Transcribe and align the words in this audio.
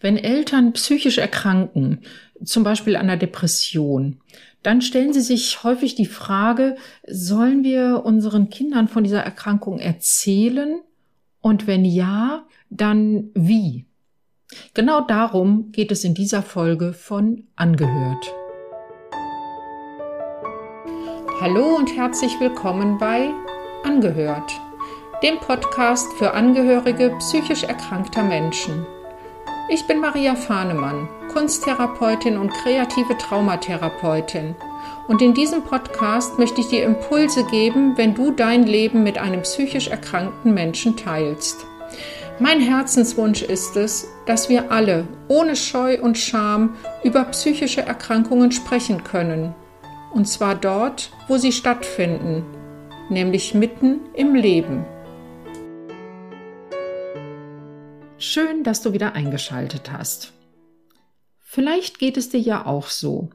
Wenn 0.00 0.16
Eltern 0.16 0.72
psychisch 0.72 1.18
erkranken, 1.18 2.00
zum 2.42 2.64
Beispiel 2.64 2.96
an 2.96 3.02
einer 3.02 3.18
Depression, 3.18 4.18
dann 4.62 4.80
stellen 4.80 5.12
sie 5.12 5.20
sich 5.20 5.62
häufig 5.62 5.94
die 5.94 6.06
Frage, 6.06 6.76
sollen 7.06 7.64
wir 7.64 8.02
unseren 8.04 8.48
Kindern 8.48 8.88
von 8.88 9.04
dieser 9.04 9.20
Erkrankung 9.22 9.78
erzählen? 9.78 10.80
Und 11.42 11.66
wenn 11.66 11.84
ja, 11.84 12.46
dann 12.70 13.28
wie? 13.34 13.84
Genau 14.72 15.02
darum 15.02 15.70
geht 15.70 15.92
es 15.92 16.02
in 16.02 16.14
dieser 16.14 16.42
Folge 16.42 16.94
von 16.94 17.44
Angehört. 17.56 18.34
Hallo 21.42 21.76
und 21.76 21.94
herzlich 21.94 22.32
willkommen 22.40 22.96
bei 22.96 23.30
Angehört, 23.84 24.50
dem 25.22 25.38
Podcast 25.40 26.10
für 26.14 26.32
Angehörige 26.32 27.14
psychisch 27.18 27.64
erkrankter 27.64 28.22
Menschen. 28.22 28.86
Ich 29.72 29.86
bin 29.86 30.00
Maria 30.00 30.34
Fahnemann, 30.34 31.08
Kunsttherapeutin 31.32 32.38
und 32.38 32.52
kreative 32.52 33.16
Traumatherapeutin. 33.16 34.56
Und 35.06 35.22
in 35.22 35.32
diesem 35.32 35.62
Podcast 35.62 36.40
möchte 36.40 36.60
ich 36.60 36.66
dir 36.66 36.82
Impulse 36.82 37.44
geben, 37.44 37.96
wenn 37.96 38.16
du 38.16 38.32
dein 38.32 38.64
Leben 38.64 39.04
mit 39.04 39.16
einem 39.16 39.42
psychisch 39.42 39.86
erkrankten 39.86 40.54
Menschen 40.54 40.96
teilst. 40.96 41.64
Mein 42.40 42.58
Herzenswunsch 42.58 43.42
ist 43.42 43.76
es, 43.76 44.08
dass 44.26 44.48
wir 44.48 44.72
alle 44.72 45.06
ohne 45.28 45.54
Scheu 45.54 46.00
und 46.02 46.18
Scham 46.18 46.74
über 47.04 47.22
psychische 47.26 47.82
Erkrankungen 47.82 48.50
sprechen 48.50 49.04
können. 49.04 49.54
Und 50.12 50.26
zwar 50.26 50.56
dort, 50.56 51.12
wo 51.28 51.36
sie 51.36 51.52
stattfinden, 51.52 52.44
nämlich 53.08 53.54
mitten 53.54 54.00
im 54.14 54.34
Leben. 54.34 54.84
Schön, 58.22 58.64
dass 58.64 58.82
du 58.82 58.92
wieder 58.92 59.14
eingeschaltet 59.14 59.90
hast. 59.90 60.34
Vielleicht 61.38 61.98
geht 61.98 62.18
es 62.18 62.28
dir 62.28 62.38
ja 62.38 62.66
auch 62.66 62.88
so. 62.88 63.30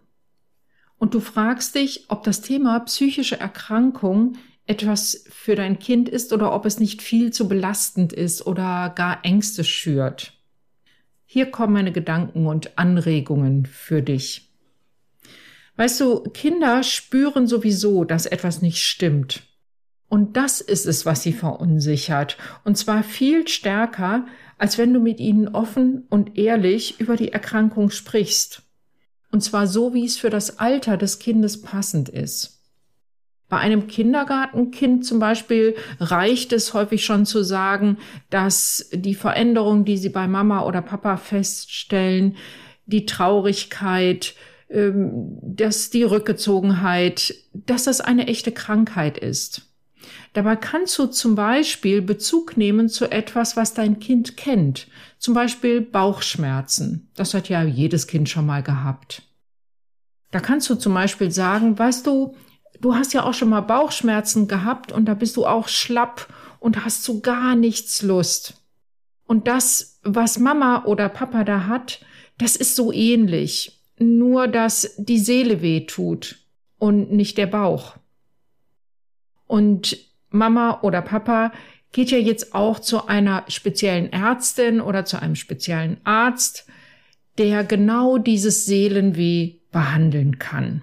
Und 0.99 1.15
du 1.15 1.21
fragst 1.21 1.73
dich, 1.73 2.05
ob 2.09 2.21
das 2.21 2.41
Thema 2.41 2.79
psychische 2.81 3.39
Erkrankung 3.39 4.33
etwas 4.67 5.25
für 5.31 5.55
dein 5.55 5.79
Kind 5.79 6.07
ist 6.07 6.33
oder 6.33 6.53
ob 6.53 6.67
es 6.67 6.79
nicht 6.79 7.01
viel 7.01 7.33
zu 7.33 7.47
belastend 7.47 8.13
ist 8.13 8.45
oder 8.45 8.93
gar 8.95 9.25
Ängste 9.25 9.63
schürt. 9.63 10.33
Hier 11.25 11.49
kommen 11.49 11.73
meine 11.73 11.91
Gedanken 11.91 12.45
und 12.45 12.77
Anregungen 12.77 13.65
für 13.65 14.03
dich. 14.03 14.51
Weißt 15.77 15.99
du, 15.99 16.21
Kinder 16.29 16.83
spüren 16.83 17.47
sowieso, 17.47 18.03
dass 18.03 18.27
etwas 18.27 18.61
nicht 18.61 18.83
stimmt. 18.83 19.41
Und 20.07 20.37
das 20.37 20.61
ist 20.61 20.85
es, 20.85 21.05
was 21.05 21.23
sie 21.23 21.33
verunsichert. 21.33 22.37
Und 22.63 22.77
zwar 22.77 23.03
viel 23.03 23.47
stärker, 23.47 24.27
als 24.57 24.77
wenn 24.77 24.93
du 24.93 24.99
mit 24.99 25.19
ihnen 25.19 25.47
offen 25.49 26.05
und 26.09 26.37
ehrlich 26.37 26.99
über 26.99 27.15
die 27.15 27.31
Erkrankung 27.31 27.89
sprichst. 27.89 28.61
Und 29.31 29.41
zwar 29.41 29.67
so, 29.67 29.93
wie 29.93 30.05
es 30.05 30.17
für 30.17 30.29
das 30.29 30.59
Alter 30.59 30.97
des 30.97 31.19
Kindes 31.19 31.61
passend 31.61 32.09
ist. 32.09 32.55
Bei 33.47 33.57
einem 33.57 33.87
Kindergartenkind 33.87 35.05
zum 35.05 35.19
Beispiel 35.19 35.75
reicht 35.99 36.51
es 36.51 36.73
häufig 36.73 37.05
schon 37.05 37.25
zu 37.25 37.43
sagen, 37.43 37.97
dass 38.29 38.89
die 38.91 39.13
Veränderung, 39.13 39.85
die 39.85 39.97
sie 39.97 40.09
bei 40.09 40.27
Mama 40.27 40.65
oder 40.65 40.81
Papa 40.81 41.17
feststellen, 41.17 42.37
die 42.85 43.05
Traurigkeit, 43.05 44.33
ähm, 44.69 45.37
dass 45.41 45.91
die 45.91 46.03
Rückgezogenheit, 46.03 47.35
dass 47.53 47.83
das 47.83 48.01
eine 48.01 48.27
echte 48.27 48.51
Krankheit 48.51 49.17
ist. 49.17 49.74
Dabei 50.33 50.55
kannst 50.55 50.97
du 50.97 51.07
zum 51.07 51.35
Beispiel 51.35 52.01
Bezug 52.01 52.57
nehmen 52.57 52.89
zu 52.89 53.11
etwas, 53.11 53.55
was 53.55 53.73
dein 53.73 53.99
Kind 53.99 54.37
kennt. 54.37 54.87
Zum 55.19 55.33
Beispiel 55.33 55.81
Bauchschmerzen. 55.81 57.09
Das 57.15 57.33
hat 57.33 57.49
ja 57.49 57.63
jedes 57.63 58.07
Kind 58.07 58.29
schon 58.29 58.45
mal 58.45 58.63
gehabt. 58.63 59.21
Da 60.31 60.39
kannst 60.39 60.69
du 60.69 60.75
zum 60.75 60.93
Beispiel 60.93 61.31
sagen, 61.31 61.79
weißt 61.79 62.05
du, 62.05 62.35
du 62.81 62.95
hast 62.95 63.13
ja 63.13 63.23
auch 63.23 63.33
schon 63.33 63.49
mal 63.49 63.61
Bauchschmerzen 63.61 64.47
gehabt 64.47 64.91
und 64.91 65.05
da 65.05 65.13
bist 65.13 65.37
du 65.37 65.45
auch 65.45 65.67
schlapp 65.67 66.27
und 66.59 66.83
hast 66.83 67.03
zu 67.03 67.21
gar 67.21 67.55
nichts 67.55 68.01
Lust. 68.01 68.55
Und 69.25 69.47
das, 69.47 69.99
was 70.03 70.39
Mama 70.39 70.83
oder 70.85 71.09
Papa 71.09 71.43
da 71.43 71.67
hat, 71.67 72.01
das 72.37 72.55
ist 72.55 72.75
so 72.75 72.91
ähnlich. 72.91 73.81
Nur, 73.97 74.47
dass 74.47 74.95
die 74.97 75.19
Seele 75.19 75.61
weh 75.61 75.85
tut 75.85 76.37
und 76.77 77.11
nicht 77.11 77.37
der 77.37 77.47
Bauch. 77.47 77.95
Und 79.47 79.97
Mama 80.29 80.79
oder 80.81 81.01
Papa 81.01 81.51
geht 81.91 82.11
ja 82.11 82.17
jetzt 82.17 82.53
auch 82.53 82.79
zu 82.79 83.07
einer 83.07 83.45
speziellen 83.47 84.11
Ärztin 84.11 84.81
oder 84.81 85.05
zu 85.05 85.21
einem 85.21 85.35
speziellen 85.35 85.97
Arzt, 86.03 86.67
der 87.37 87.63
genau 87.63 88.17
dieses 88.17 88.65
Seelenweh 88.65 89.55
behandeln 89.71 90.39
kann. 90.39 90.81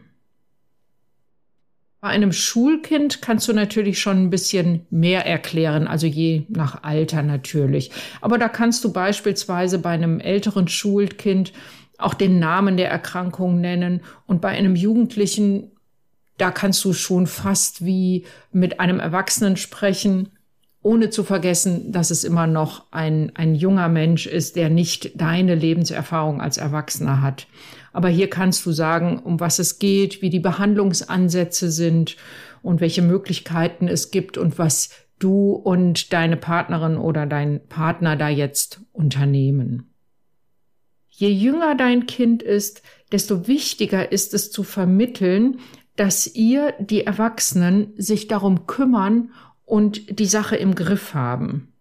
Bei 2.00 2.08
einem 2.08 2.32
Schulkind 2.32 3.22
kannst 3.22 3.46
du 3.46 3.52
natürlich 3.52 4.00
schon 4.00 4.24
ein 4.24 4.30
bisschen 4.30 4.86
mehr 4.90 5.24
erklären, 5.24 5.86
also 5.86 6.08
je 6.08 6.42
nach 6.48 6.82
Alter 6.82 7.22
natürlich. 7.22 7.92
Aber 8.20 8.38
da 8.38 8.48
kannst 8.48 8.82
du 8.82 8.92
beispielsweise 8.92 9.78
bei 9.78 9.90
einem 9.90 10.18
älteren 10.18 10.66
Schulkind 10.66 11.52
auch 11.98 12.14
den 12.14 12.40
Namen 12.40 12.76
der 12.76 12.90
Erkrankung 12.90 13.60
nennen 13.60 14.00
und 14.26 14.40
bei 14.40 14.48
einem 14.48 14.74
Jugendlichen 14.74 15.70
da 16.42 16.50
kannst 16.50 16.84
du 16.84 16.92
schon 16.92 17.28
fast 17.28 17.84
wie 17.84 18.24
mit 18.50 18.80
einem 18.80 18.98
Erwachsenen 18.98 19.56
sprechen, 19.56 20.30
ohne 20.82 21.08
zu 21.08 21.22
vergessen, 21.22 21.92
dass 21.92 22.10
es 22.10 22.24
immer 22.24 22.48
noch 22.48 22.86
ein, 22.90 23.30
ein 23.36 23.54
junger 23.54 23.88
Mensch 23.88 24.26
ist, 24.26 24.56
der 24.56 24.68
nicht 24.68 25.12
deine 25.14 25.54
Lebenserfahrung 25.54 26.40
als 26.40 26.56
Erwachsener 26.56 27.22
hat. 27.22 27.46
Aber 27.92 28.08
hier 28.08 28.28
kannst 28.28 28.66
du 28.66 28.72
sagen, 28.72 29.20
um 29.20 29.38
was 29.38 29.60
es 29.60 29.78
geht, 29.78 30.20
wie 30.20 30.30
die 30.30 30.40
Behandlungsansätze 30.40 31.70
sind 31.70 32.16
und 32.60 32.80
welche 32.80 33.02
Möglichkeiten 33.02 33.86
es 33.86 34.10
gibt 34.10 34.36
und 34.36 34.58
was 34.58 34.90
du 35.20 35.52
und 35.52 36.12
deine 36.12 36.36
Partnerin 36.36 36.96
oder 36.96 37.24
dein 37.26 37.60
Partner 37.68 38.16
da 38.16 38.28
jetzt 38.28 38.80
unternehmen. 38.92 39.92
Je 41.08 41.28
jünger 41.28 41.76
dein 41.76 42.06
Kind 42.06 42.42
ist, 42.42 42.82
desto 43.12 43.46
wichtiger 43.46 44.10
ist 44.10 44.34
es 44.34 44.50
zu 44.50 44.64
vermitteln, 44.64 45.60
dass 45.96 46.34
ihr, 46.34 46.74
die 46.78 47.04
Erwachsenen, 47.04 47.92
sich 47.96 48.28
darum 48.28 48.66
kümmern 48.66 49.30
und 49.64 50.18
die 50.18 50.26
Sache 50.26 50.56
im 50.56 50.74
Griff 50.74 51.14
haben. 51.14 51.72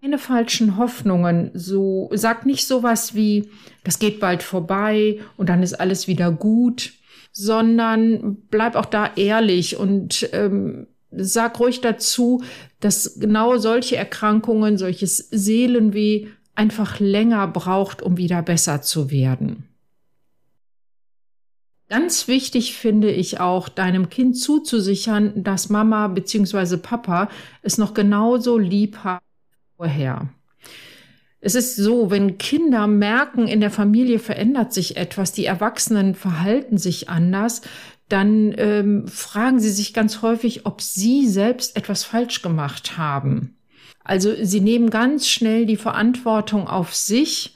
Keine 0.00 0.18
falschen 0.18 0.76
Hoffnungen, 0.76 1.50
so, 1.54 2.10
sag 2.12 2.46
nicht 2.46 2.66
sowas 2.66 3.14
wie, 3.14 3.50
das 3.82 3.98
geht 3.98 4.20
bald 4.20 4.42
vorbei 4.42 5.20
und 5.36 5.48
dann 5.48 5.62
ist 5.62 5.74
alles 5.74 6.06
wieder 6.06 6.30
gut, 6.30 6.92
sondern 7.32 8.36
bleib 8.50 8.76
auch 8.76 8.86
da 8.86 9.10
ehrlich 9.16 9.76
und 9.76 10.28
ähm, 10.32 10.86
sag 11.10 11.58
ruhig 11.58 11.80
dazu, 11.80 12.42
dass 12.80 13.18
genau 13.18 13.56
solche 13.56 13.96
Erkrankungen, 13.96 14.78
solches 14.78 15.16
Seelenweh 15.30 16.28
einfach 16.54 17.00
länger 17.00 17.46
braucht, 17.48 18.02
um 18.02 18.16
wieder 18.16 18.42
besser 18.42 18.82
zu 18.82 19.10
werden. 19.10 19.64
Ganz 21.88 22.26
wichtig 22.26 22.76
finde 22.76 23.10
ich 23.10 23.38
auch, 23.38 23.68
deinem 23.68 24.08
Kind 24.08 24.38
zuzusichern, 24.38 25.44
dass 25.44 25.68
Mama 25.68 26.08
bzw. 26.08 26.78
Papa 26.78 27.28
es 27.62 27.78
noch 27.78 27.94
genauso 27.94 28.58
lieb 28.58 28.98
hat 29.04 29.22
vorher. 29.76 30.28
Es 31.40 31.54
ist 31.54 31.76
so, 31.76 32.10
wenn 32.10 32.38
Kinder 32.38 32.88
merken, 32.88 33.46
in 33.46 33.60
der 33.60 33.70
Familie 33.70 34.18
verändert 34.18 34.72
sich 34.72 34.96
etwas, 34.96 35.32
die 35.32 35.44
Erwachsenen 35.44 36.16
verhalten 36.16 36.76
sich 36.76 37.08
anders, 37.08 37.62
dann 38.08 38.54
ähm, 38.56 39.06
fragen 39.06 39.60
sie 39.60 39.70
sich 39.70 39.92
ganz 39.94 40.22
häufig, 40.22 40.66
ob 40.66 40.80
sie 40.80 41.28
selbst 41.28 41.76
etwas 41.76 42.04
falsch 42.04 42.42
gemacht 42.42 42.98
haben. 42.98 43.56
Also 44.02 44.32
sie 44.40 44.60
nehmen 44.60 44.90
ganz 44.90 45.28
schnell 45.28 45.66
die 45.66 45.76
Verantwortung 45.76 46.68
auf 46.68 46.94
sich 46.94 47.55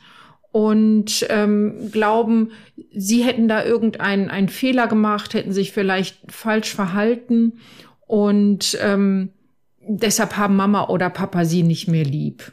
und 0.52 1.26
ähm, 1.28 1.90
glauben, 1.92 2.52
sie 2.92 3.22
hätten 3.22 3.48
da 3.48 3.64
irgendeinen 3.64 4.30
einen 4.30 4.48
Fehler 4.48 4.88
gemacht, 4.88 5.34
hätten 5.34 5.52
sich 5.52 5.72
vielleicht 5.72 6.32
falsch 6.32 6.74
verhalten 6.74 7.60
und 8.06 8.76
ähm, 8.80 9.30
deshalb 9.80 10.36
haben 10.36 10.56
Mama 10.56 10.88
oder 10.88 11.10
Papa 11.10 11.44
sie 11.44 11.62
nicht 11.62 11.88
mehr 11.88 12.04
lieb. 12.04 12.52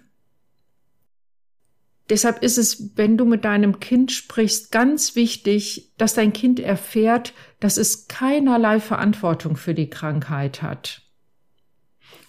Deshalb 2.10 2.42
ist 2.42 2.58
es, 2.58 2.96
wenn 2.96 3.18
du 3.18 3.26
mit 3.26 3.44
deinem 3.44 3.80
Kind 3.80 4.12
sprichst, 4.12 4.72
ganz 4.72 5.16
wichtig, 5.16 5.92
dass 5.98 6.14
dein 6.14 6.32
Kind 6.32 6.60
erfährt, 6.60 7.34
dass 7.60 7.78
es 7.78 8.08
keinerlei 8.08 8.80
Verantwortung 8.80 9.58
für 9.58 9.74
die 9.74 9.90
Krankheit 9.90 10.62
hat. 10.62 11.02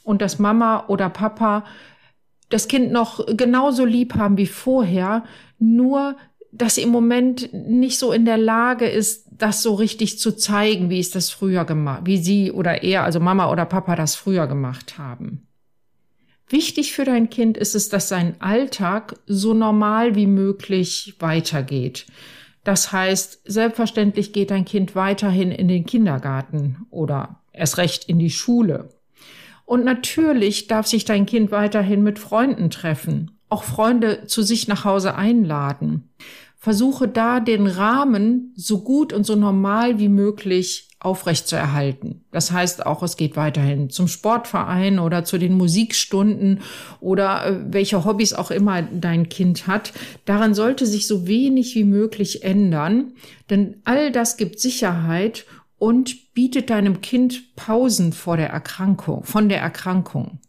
Und 0.03 0.21
dass 0.21 0.41
Mama 0.41 0.87
oder 0.89 1.11
Papa 1.11 1.65
das 2.49 2.67
Kind 2.67 2.91
noch 2.91 3.25
genauso 3.37 3.85
lieb 3.85 4.15
haben 4.15 4.37
wie 4.37 4.47
vorher, 4.47 5.25
nur 5.59 6.17
dass 6.53 6.77
sie 6.77 6.83
im 6.83 6.89
Moment 6.89 7.53
nicht 7.53 7.99
so 7.99 8.13
in 8.13 8.25
der 8.25 8.39
Lage 8.39 8.87
ist, 8.87 9.27
das 9.31 9.63
so 9.63 9.75
richtig 9.75 10.19
zu 10.19 10.33
zeigen, 10.33 10.91
wie 10.91 10.99
es 10.99 11.11
das 11.11 11.31
früher 11.31 11.65
gemacht, 11.65 12.03
wie 12.05 12.17
sie 12.17 12.53
oder 12.53 12.83
er, 12.83 13.05
also 13.05 13.21
Mama 13.21 13.51
oder 13.51 13.65
Papa 13.65 13.97
das 13.97 14.17
früher 14.17 14.47
gemacht 14.47 14.99
haben. 14.99 15.47
Wichtig 16.49 16.95
für 16.95 17.05
dein 17.05 17.29
Kind 17.29 17.59
ist 17.59 17.75
es, 17.75 17.91
dass 17.91 18.09
sein 18.09 18.37
Alltag 18.41 19.17
so 19.27 19.53
normal 19.53 20.15
wie 20.15 20.27
möglich 20.27 21.17
weitergeht. 21.19 22.07
Das 22.65 22.91
heißt, 22.91 23.43
selbstverständlich 23.45 24.33
geht 24.33 24.51
dein 24.51 24.65
Kind 24.65 24.95
weiterhin 24.95 25.53
in 25.53 25.69
den 25.69 25.85
Kindergarten 25.85 26.87
oder 26.91 27.41
erst 27.53 27.77
recht 27.77 28.05
in 28.09 28.19
die 28.19 28.31
Schule. 28.31 28.89
Und 29.67 29.85
natürlich 29.85 30.67
darf 30.67 30.87
sich 30.87 31.05
dein 31.05 31.27
Kind 31.27 31.51
weiterhin 31.51 32.03
mit 32.03 32.19
Freunden 32.19 32.71
treffen, 32.71 33.38
auch 33.49 33.65
Freunde 33.65 34.27
zu 34.27 34.43
sich 34.43 34.69
nach 34.69 34.85
Hause 34.85 35.15
einladen. 35.15 36.11
Versuche 36.57 37.07
da 37.07 37.41
den 37.41 37.67
Rahmen 37.67 38.53
so 38.57 38.83
gut 38.83 39.13
und 39.13 39.25
so 39.25 39.37
normal 39.37 39.99
wie 39.99 40.09
möglich 40.09 40.89
aufrechtzuerhalten. 41.01 42.25
Das 42.33 42.51
heißt 42.51 42.85
auch, 42.85 43.05
es 43.05 43.17
geht 43.17 43.37
weiterhin 43.37 43.89
zum 43.89 44.09
Sportverein 44.09 44.99
oder 44.99 45.25
zu 45.25 45.39
den 45.39 45.53
Musikstunden 45.55 46.61
oder 47.01 47.47
äh, 47.47 47.73
welche 47.73 48.05
Hobbys 48.05 48.33
auch 48.33 48.51
immer 48.51 48.83
dein 48.83 49.29
Kind 49.29 49.69
hat. 49.69 49.93
Daran 50.25 50.55
sollte 50.55 50.87
sich 50.87 51.07
so 51.07 51.29
wenig 51.29 51.77
wie 51.77 51.85
möglich 51.85 52.43
ändern, 52.43 53.13
denn 53.49 53.81
all 53.85 54.11
das 54.11 54.37
gibt 54.37 54.59
Sicherheit 54.59 55.47
und 55.79 56.35
bietet 56.35 56.71
deinem 56.71 57.01
Kind 57.01 57.55
Pausen 57.55 58.13
vor 58.13 58.37
der 58.37 58.51
Erkrankung, 58.51 59.23
von 59.23 59.49
der 59.49 59.61
Erkrankung. 59.61 60.41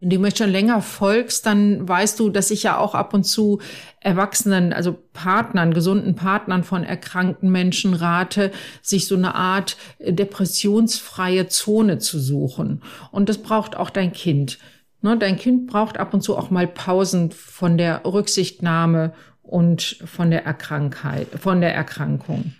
Wenn 0.00 0.10
du 0.10 0.18
mir 0.18 0.34
schon 0.34 0.50
länger 0.50 0.80
folgst, 0.80 1.44
dann 1.44 1.86
weißt 1.86 2.18
du, 2.18 2.30
dass 2.30 2.50
ich 2.50 2.62
ja 2.62 2.78
auch 2.78 2.94
ab 2.94 3.12
und 3.12 3.24
zu 3.24 3.60
Erwachsenen, 4.00 4.72
also 4.72 4.96
Partnern, 5.12 5.74
gesunden 5.74 6.14
Partnern 6.14 6.64
von 6.64 6.84
erkrankten 6.84 7.50
Menschen 7.50 7.92
rate, 7.92 8.50
sich 8.80 9.06
so 9.06 9.14
eine 9.14 9.34
Art 9.34 9.76
depressionsfreie 9.98 11.48
Zone 11.48 11.98
zu 11.98 12.18
suchen. 12.18 12.82
Und 13.12 13.28
das 13.28 13.38
braucht 13.38 13.76
auch 13.76 13.90
dein 13.90 14.12
Kind. 14.12 14.58
Ne, 15.02 15.18
dein 15.18 15.36
Kind 15.36 15.66
braucht 15.66 15.98
ab 15.98 16.14
und 16.14 16.22
zu 16.22 16.36
auch 16.36 16.50
mal 16.50 16.66
Pausen 16.66 17.30
von 17.30 17.76
der 17.76 18.02
Rücksichtnahme 18.04 19.12
und 19.42 19.98
von 20.04 20.30
der 20.30 20.46
Erkrankheit, 20.46 21.28
von 21.38 21.60
der 21.60 21.74
Erkrankung. 21.74 22.54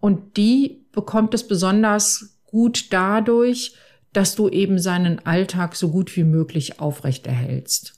Und 0.00 0.36
die 0.36 0.86
bekommt 0.92 1.34
es 1.34 1.46
besonders 1.46 2.38
gut 2.44 2.92
dadurch, 2.92 3.74
dass 4.18 4.34
du 4.34 4.48
eben 4.48 4.80
seinen 4.80 5.24
Alltag 5.26 5.76
so 5.76 5.92
gut 5.92 6.16
wie 6.16 6.24
möglich 6.24 6.80
aufrechterhältst. 6.80 7.94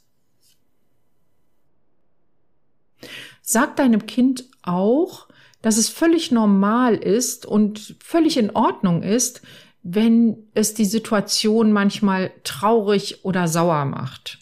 Sag 3.40 3.76
deinem 3.76 4.05
Kind 4.05 4.44
auch, 4.61 5.28
dass 5.62 5.78
es 5.78 5.88
völlig 5.88 6.31
normal 6.31 6.94
ist 6.96 7.46
und 7.46 7.96
völlig 8.05 8.37
in 8.37 8.50
Ordnung 8.50 9.02
ist, 9.02 9.40
wenn 9.82 10.37
es 10.52 10.75
die 10.75 10.84
Situation 10.84 11.72
manchmal 11.72 12.32
traurig 12.44 13.25
oder 13.25 13.49
sauer 13.49 13.87
macht. 13.87 14.40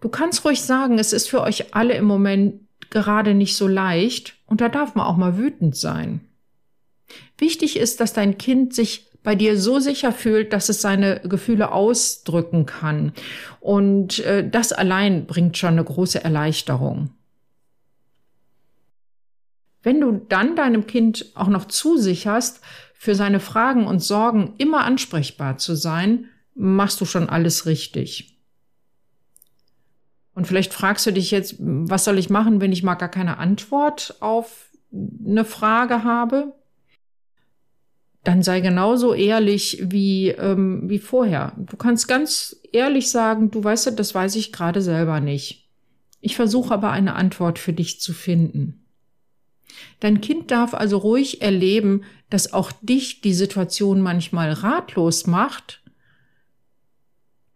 Du 0.00 0.10
kannst 0.10 0.44
ruhig 0.44 0.62
sagen, 0.62 1.00
es 1.00 1.12
ist 1.12 1.28
für 1.28 1.40
euch 1.40 1.74
alle 1.74 1.94
im 1.94 2.04
Moment 2.04 2.60
gerade 2.88 3.34
nicht 3.34 3.56
so 3.56 3.66
leicht 3.66 4.36
und 4.46 4.60
da 4.60 4.68
darf 4.68 4.94
man 4.94 5.08
auch 5.08 5.16
mal 5.16 5.36
wütend 5.36 5.74
sein. 5.74 6.20
Wichtig 7.36 7.76
ist, 7.76 7.98
dass 7.98 8.12
dein 8.12 8.38
Kind 8.38 8.76
sich 8.76 9.11
bei 9.22 9.34
dir 9.34 9.58
so 9.58 9.78
sicher 9.78 10.12
fühlt, 10.12 10.52
dass 10.52 10.68
es 10.68 10.80
seine 10.80 11.20
Gefühle 11.20 11.72
ausdrücken 11.72 12.66
kann. 12.66 13.12
Und 13.60 14.18
äh, 14.20 14.48
das 14.48 14.72
allein 14.72 15.26
bringt 15.26 15.56
schon 15.56 15.70
eine 15.70 15.84
große 15.84 16.22
Erleichterung. 16.22 17.10
Wenn 19.82 20.00
du 20.00 20.12
dann 20.12 20.56
deinem 20.56 20.86
Kind 20.86 21.26
auch 21.34 21.48
noch 21.48 21.66
zusicherst, 21.66 22.60
für 23.02 23.16
seine 23.16 23.40
Fragen 23.40 23.88
und 23.88 23.98
Sorgen 23.98 24.54
immer 24.58 24.84
ansprechbar 24.84 25.58
zu 25.58 25.74
sein, 25.74 26.26
machst 26.54 27.00
du 27.00 27.04
schon 27.04 27.28
alles 27.28 27.66
richtig. 27.66 28.38
Und 30.34 30.46
vielleicht 30.46 30.72
fragst 30.72 31.04
du 31.06 31.10
dich 31.12 31.32
jetzt, 31.32 31.56
was 31.58 32.04
soll 32.04 32.16
ich 32.16 32.30
machen, 32.30 32.60
wenn 32.60 32.70
ich 32.70 32.84
mal 32.84 32.94
gar 32.94 33.08
keine 33.08 33.38
Antwort 33.38 34.14
auf 34.20 34.70
eine 34.92 35.44
Frage 35.44 36.04
habe? 36.04 36.54
Dann 38.24 38.42
sei 38.42 38.60
genauso 38.60 39.14
ehrlich 39.14 39.82
wie, 39.82 40.28
ähm, 40.28 40.88
wie 40.88 40.98
vorher. 40.98 41.54
Du 41.56 41.76
kannst 41.76 42.06
ganz 42.06 42.56
ehrlich 42.72 43.10
sagen, 43.10 43.50
du 43.50 43.62
weißt, 43.62 43.98
das 43.98 44.14
weiß 44.14 44.36
ich 44.36 44.52
gerade 44.52 44.80
selber 44.80 45.20
nicht. 45.20 45.68
Ich 46.20 46.36
versuche 46.36 46.72
aber 46.72 46.90
eine 46.90 47.16
Antwort 47.16 47.58
für 47.58 47.72
dich 47.72 48.00
zu 48.00 48.12
finden. 48.12 48.86
Dein 49.98 50.20
Kind 50.20 50.50
darf 50.52 50.74
also 50.74 50.98
ruhig 50.98 51.42
erleben, 51.42 52.04
dass 52.30 52.52
auch 52.52 52.70
dich 52.80 53.22
die 53.22 53.34
Situation 53.34 54.00
manchmal 54.00 54.52
ratlos 54.52 55.26
macht. 55.26 55.82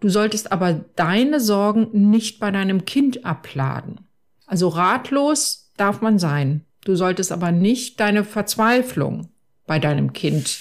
Du 0.01 0.09
solltest 0.09 0.51
aber 0.51 0.85
deine 0.97 1.39
Sorgen 1.39 2.11
nicht 2.11 2.41
bei 2.41 2.51
deinem 2.51 2.85
Kind 2.85 3.25
abladen. 3.25 4.01
Also 4.47 4.69
ratlos 4.69 5.71
darf 5.77 6.01
man 6.01 6.19
sein. 6.19 6.65
Du 6.85 6.97
solltest 6.97 7.31
aber 7.31 7.53
nicht 7.53 8.01
deine 8.01 8.25
Verzweiflung 8.25 9.29
bei 9.67 9.79
deinem 9.79 10.13
Kind 10.13 10.61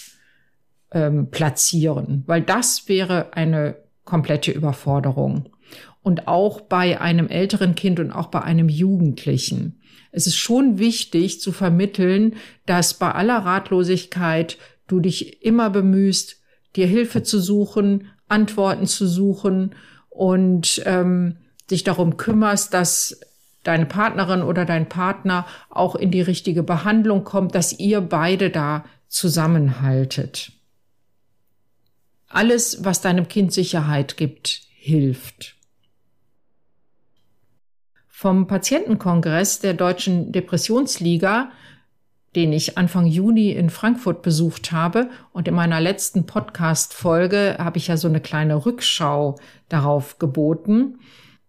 ähm, 0.91 1.29
platzieren, 1.31 2.23
weil 2.25 2.41
das 2.41 2.87
wäre 2.87 3.33
eine 3.33 3.75
komplette 4.03 4.51
Überforderung. 4.51 5.49
Und 6.01 6.27
auch 6.27 6.61
bei 6.61 7.01
einem 7.01 7.27
älteren 7.27 7.73
Kind 7.73 7.99
und 7.99 8.11
auch 8.11 8.27
bei 8.27 8.41
einem 8.41 8.69
Jugendlichen. 8.69 9.81
Es 10.11 10.27
ist 10.27 10.37
schon 10.37 10.77
wichtig 10.77 11.41
zu 11.41 11.51
vermitteln, 11.51 12.35
dass 12.67 12.93
bei 12.93 13.11
aller 13.11 13.39
Ratlosigkeit 13.39 14.57
du 14.87 14.99
dich 14.99 15.43
immer 15.43 15.71
bemühst, 15.71 16.37
dir 16.75 16.85
Hilfe 16.85 17.23
zu 17.23 17.39
suchen, 17.39 18.09
Antworten 18.27 18.85
zu 18.85 19.07
suchen 19.07 19.73
und 20.09 20.81
ähm, 20.85 21.37
dich 21.71 21.83
darum 21.83 22.17
kümmerst, 22.17 22.73
dass 22.73 23.19
deine 23.65 23.85
Partnerin 23.85 24.41
oder 24.41 24.63
dein 24.63 24.87
Partner 24.87 25.45
auch 25.69 25.95
in 25.95 26.11
die 26.11 26.21
richtige 26.21 26.63
Behandlung 26.63 27.23
kommt, 27.23 27.55
dass 27.55 27.77
ihr 27.77 28.01
beide 28.01 28.49
da 28.49 28.85
zusammenhaltet. 29.07 30.51
Alles, 32.27 32.83
was 32.83 33.01
deinem 33.01 33.27
Kind 33.27 33.53
Sicherheit 33.53 34.17
gibt, 34.17 34.61
hilft. 34.77 35.55
Vom 38.07 38.47
Patientenkongress 38.47 39.59
der 39.59 39.73
Deutschen 39.73 40.31
Depressionsliga, 40.31 41.51
den 42.35 42.51
ich 42.51 42.77
Anfang 42.77 43.05
Juni 43.05 43.51
in 43.51 43.69
Frankfurt 43.69 44.21
besucht 44.21 44.71
habe, 44.71 45.09
und 45.31 45.47
in 45.47 45.53
meiner 45.53 45.79
letzten 45.79 46.25
Podcast-Folge 46.25 47.55
habe 47.57 47.77
ich 47.77 47.87
ja 47.87 47.97
so 47.97 48.07
eine 48.07 48.21
kleine 48.21 48.65
Rückschau 48.65 49.39
darauf 49.69 50.19
geboten. 50.19 50.99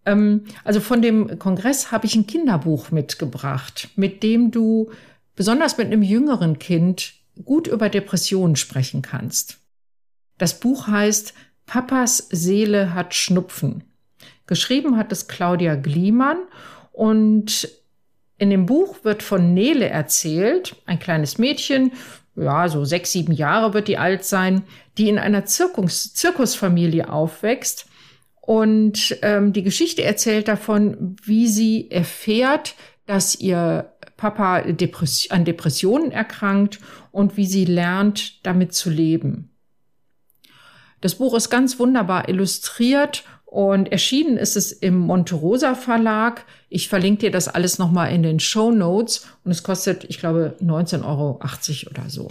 Ähm, 0.07 0.45
also 0.65 0.81
von 0.81 1.03
dem 1.03 1.39
Kongress 1.39 1.93
habe 1.93 2.07
ich 2.07 2.15
ein 2.15 2.27
Kinderbuch 2.27 2.91
mitgebracht, 2.91 3.89
mit 3.97 4.23
dem 4.23 4.51
du 4.51 4.91
besonders 5.35 5.77
mit 5.77 5.89
einem 5.89 6.03
jüngeren 6.03 6.59
Kind 6.59 7.13
gut 7.45 7.67
über 7.67 7.91
Depressionen 7.91 8.57
sprechen 8.57 9.03
kannst. 9.03 9.59
Das 10.39 10.59
Buch 10.59 10.87
heißt 10.87 11.35
Papas 11.67 12.29
Seele 12.31 12.95
hat 12.95 13.15
Schnupfen. 13.15 13.85
Geschrieben 14.47 14.97
hat 14.97 15.13
es 15.13 15.29
Claudia 15.29 15.75
Gliemann 15.75 16.39
und 16.93 17.69
in 18.39 18.51
dem 18.51 18.67
Buch 18.67 19.03
wird 19.03 19.23
von 19.23 19.55
Nele 19.55 19.89
erzählt, 19.89 20.77
ein 20.87 20.99
kleines 20.99 21.39
Mädchen, 21.39 21.93
ja, 22.37 22.69
so 22.69 22.85
sechs, 22.85 23.13
sieben 23.13 23.33
Jahre 23.33 23.73
wird 23.75 23.89
die 23.89 23.99
alt 23.99 24.25
sein, 24.25 24.63
die 24.99 25.09
in 25.09 25.19
einer 25.19 25.47
Zirkus, 25.47 26.13
Zirkusfamilie 26.13 27.11
aufwächst. 27.11 27.87
Und 28.47 29.19
ähm, 29.23 29.53
die 29.53 29.65
Geschichte 29.65 30.05
erzählt 30.05 30.47
davon, 30.47 31.17
wie 31.25 31.49
sie 31.49 31.91
erfährt, 31.91 32.77
dass 33.05 33.35
ihr 33.35 33.93
Papa 34.17 34.63
Depress 34.63 35.31
an 35.31 35.45
Depressionen 35.45 36.13
erkrankt 36.13 36.79
und 37.11 37.37
wie 37.37 37.47
sie 37.47 37.65
lernt, 37.65 38.47
damit 38.47 38.73
zu 38.73 38.89
leben. 38.89 39.51
Das 41.01 41.17
Buch 41.17 41.35
ist 41.35 41.51
ganz 41.51 41.79
wunderbar 41.81 42.29
illustriert 42.29 43.25
und 43.45 43.91
erschienen 43.91 44.37
ist 44.37 44.57
es 44.57 44.71
im 44.71 44.97
Monterosa 44.97 45.75
Verlag. 45.75 46.45
Ich 46.69 46.89
verlinke 46.89 47.23
dir 47.23 47.31
das 47.33 47.49
alles 47.49 47.79
nochmal 47.79 48.13
in 48.13 48.23
den 48.23 48.39
Show 48.39 48.71
Notes 48.71 49.27
und 49.45 49.51
es 49.51 49.65
kostet, 49.65 50.05
ich 50.05 50.19
glaube, 50.19 50.57
19,80 50.63 51.05
Euro 51.05 51.41
oder 51.91 52.09
so. 52.09 52.29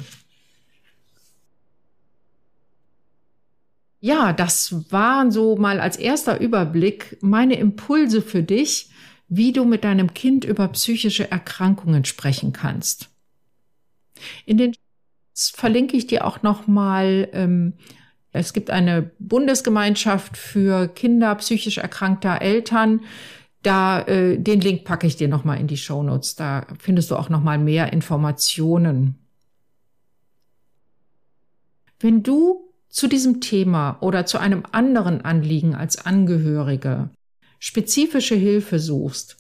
Ja, 4.05 4.33
das 4.33 4.91
waren 4.91 5.31
so 5.31 5.55
mal 5.55 5.79
als 5.79 5.97
erster 5.97 6.39
Überblick 6.39 7.17
meine 7.21 7.55
Impulse 7.55 8.21
für 8.21 8.43
dich, 8.43 8.91
wie 9.29 9.51
du 9.51 9.65
mit 9.65 9.83
deinem 9.83 10.13
Kind 10.13 10.45
über 10.45 10.67
psychische 10.67 11.31
Erkrankungen 11.31 12.05
sprechen 12.05 12.53
kannst. 12.53 13.09
In 14.45 14.59
den 14.59 14.75
verlinke 15.33 15.97
ich 15.97 16.05
dir 16.05 16.24
auch 16.24 16.43
noch 16.43 16.67
mal 16.67 17.29
ähm, 17.33 17.74
es 18.31 18.53
gibt 18.53 18.69
eine 18.69 19.09
Bundesgemeinschaft 19.17 20.38
für 20.38 20.88
Kinder 20.88 21.33
psychisch 21.33 21.79
erkrankter 21.79 22.43
Eltern. 22.43 23.01
Da 23.63 24.01
äh, 24.01 24.38
den 24.38 24.62
Link 24.62 24.83
packe 24.83 25.07
ich 25.07 25.15
dir 25.15 25.29
noch 25.29 25.45
mal 25.45 25.55
in 25.55 25.65
die 25.65 25.77
Show 25.77 26.03
Notes. 26.03 26.35
Da 26.35 26.67
findest 26.77 27.09
du 27.09 27.15
auch 27.15 27.29
noch 27.29 27.41
mal 27.41 27.57
mehr 27.57 27.91
Informationen. 27.91 29.15
Wenn 32.00 32.21
du 32.21 32.64
zu 32.96 33.08
diesem 33.10 33.42
Thema 33.42 33.98
oder 34.00 34.25
zu 34.25 34.38
einem 34.38 34.64
anderen 34.72 35.25
Anliegen 35.25 35.75
als 35.75 36.06
Angehörige 36.06 37.10
spezifische 37.60 38.36
Hilfe 38.36 38.80
suchst, 38.80 39.36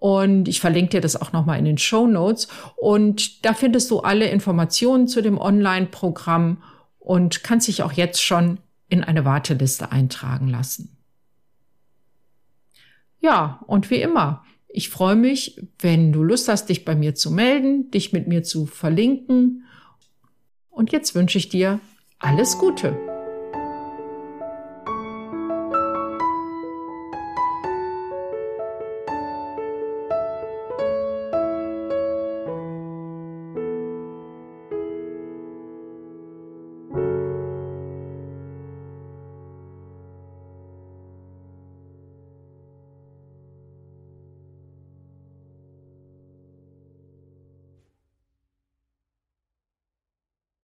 Und 0.00 0.48
ich 0.48 0.58
verlinke 0.58 0.90
dir 0.90 1.00
das 1.00 1.14
auch 1.14 1.32
nochmal 1.32 1.60
in 1.60 1.66
den 1.66 1.78
Show 1.78 2.08
Notes. 2.08 2.48
Und 2.74 3.44
da 3.44 3.54
findest 3.54 3.92
du 3.92 4.00
alle 4.00 4.28
Informationen 4.28 5.06
zu 5.06 5.22
dem 5.22 5.38
Online-Programm 5.38 6.60
und 6.98 7.44
kannst 7.44 7.68
dich 7.68 7.84
auch 7.84 7.92
jetzt 7.92 8.20
schon 8.20 8.58
in 8.88 9.04
eine 9.04 9.24
Warteliste 9.24 9.92
eintragen 9.92 10.48
lassen. 10.48 10.96
Ja, 13.20 13.60
und 13.68 13.88
wie 13.88 14.02
immer, 14.02 14.42
ich 14.66 14.90
freue 14.90 15.14
mich, 15.14 15.64
wenn 15.78 16.10
du 16.10 16.24
Lust 16.24 16.48
hast, 16.48 16.70
dich 16.70 16.84
bei 16.84 16.96
mir 16.96 17.14
zu 17.14 17.30
melden, 17.30 17.92
dich 17.92 18.12
mit 18.12 18.26
mir 18.26 18.42
zu 18.42 18.66
verlinken 18.66 19.62
und 20.80 20.92
jetzt 20.92 21.14
wünsche 21.14 21.36
ich 21.36 21.50
dir 21.50 21.78
alles 22.20 22.56
Gute. 22.56 23.09